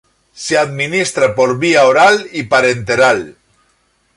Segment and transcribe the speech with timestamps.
[0.43, 3.37] Se administra por vía oral y parenteral.